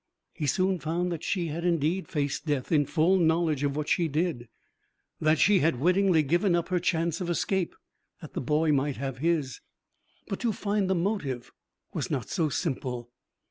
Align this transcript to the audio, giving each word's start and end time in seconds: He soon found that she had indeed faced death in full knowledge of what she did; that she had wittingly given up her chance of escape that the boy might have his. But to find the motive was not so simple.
He 0.33 0.47
soon 0.47 0.79
found 0.79 1.11
that 1.11 1.23
she 1.23 1.49
had 1.49 1.63
indeed 1.63 2.07
faced 2.07 2.47
death 2.47 2.71
in 2.71 2.87
full 2.87 3.17
knowledge 3.19 3.61
of 3.63 3.75
what 3.75 3.87
she 3.87 4.07
did; 4.07 4.47
that 5.19 5.37
she 5.37 5.59
had 5.59 5.79
wittingly 5.79 6.23
given 6.23 6.55
up 6.55 6.69
her 6.69 6.79
chance 6.79 7.21
of 7.21 7.29
escape 7.29 7.75
that 8.19 8.33
the 8.33 8.41
boy 8.41 8.71
might 8.71 8.97
have 8.97 9.19
his. 9.19 9.61
But 10.27 10.39
to 10.39 10.53
find 10.53 10.89
the 10.89 10.95
motive 10.95 11.51
was 11.93 12.09
not 12.09 12.29
so 12.29 12.49
simple. 12.49 13.11